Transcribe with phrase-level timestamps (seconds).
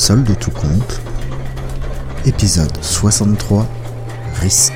[0.00, 0.98] Solde tout compte.
[2.24, 3.68] Épisode 63.
[4.36, 4.72] Risque.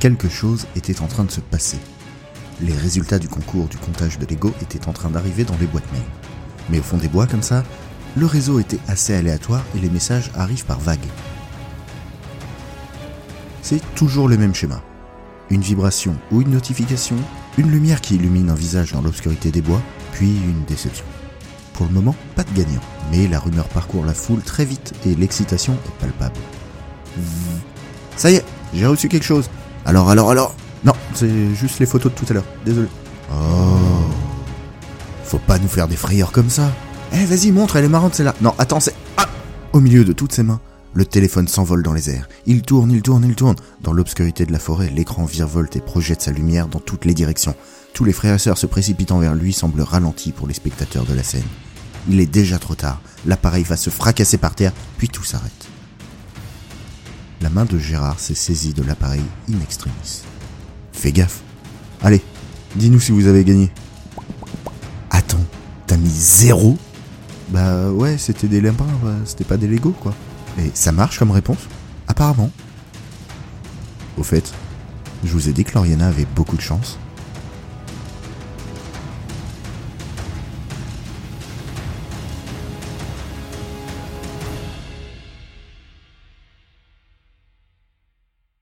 [0.00, 1.76] Quelque chose était en train de se passer.
[2.62, 5.92] Les résultats du concours du comptage de Lego étaient en train d'arriver dans les boîtes
[5.92, 6.00] mail.
[6.70, 7.62] Mais au fond des bois comme ça,
[8.16, 10.98] le réseau était assez aléatoire et les messages arrivent par vagues.
[13.94, 14.80] Toujours le même schéma.
[15.50, 17.16] Une vibration ou une notification,
[17.56, 19.80] une lumière qui illumine un visage dans l'obscurité des bois,
[20.12, 21.04] puis une déception.
[21.74, 25.14] Pour le moment, pas de gagnant, mais la rumeur parcourt la foule très vite et
[25.14, 26.36] l'excitation est palpable.
[28.16, 29.48] Ça y est, j'ai reçu quelque chose.
[29.84, 30.54] Alors, alors, alors
[30.84, 32.88] Non, c'est juste les photos de tout à l'heure, désolé.
[33.32, 33.34] Oh
[35.24, 36.70] Faut pas nous faire des frayeurs comme ça.
[37.12, 38.34] Eh, vas-y, montre, elle est marrante celle-là.
[38.40, 38.94] Non, attends, c'est...
[39.16, 39.26] Ah
[39.72, 40.60] Au milieu de toutes ses mains,
[40.98, 42.28] le téléphone s'envole dans les airs.
[42.44, 43.54] Il tourne, il tourne, il tourne.
[43.82, 47.54] Dans l'obscurité de la forêt, l'écran virevolte et projette sa lumière dans toutes les directions.
[47.94, 51.14] Tous les frères et sœurs se précipitant vers lui semblent ralentis pour les spectateurs de
[51.14, 51.46] la scène.
[52.08, 53.00] Il est déjà trop tard.
[53.26, 55.68] L'appareil va se fracasser par terre, puis tout s'arrête.
[57.42, 60.24] La main de Gérard s'est saisie de l'appareil in extremis.
[60.92, 61.42] Fais gaffe.
[62.02, 62.22] Allez,
[62.74, 63.70] dis-nous si vous avez gagné.
[65.10, 65.46] Attends,
[65.86, 66.76] t'as mis zéro?
[67.50, 68.84] Bah ouais, c'était des lapins,
[69.24, 70.12] c'était pas des Lego quoi.
[70.58, 71.68] Et ça marche comme réponse
[72.08, 72.50] Apparemment.
[74.16, 74.52] Au fait,
[75.24, 76.98] je vous ai dit que Lauriana avait beaucoup de chance.